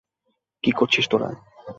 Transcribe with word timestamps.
কি 0.63 0.71
করছিস 0.71 1.05
তোরা? 1.07 1.29